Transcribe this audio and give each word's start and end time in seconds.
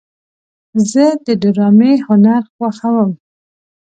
زه 0.91 1.05
د 1.25 1.27
ډرامې 1.41 1.93
هنر 2.07 2.41
خوښوم. 2.53 3.11